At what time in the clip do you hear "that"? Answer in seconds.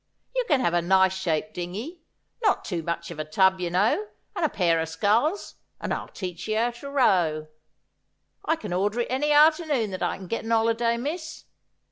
9.91-10.01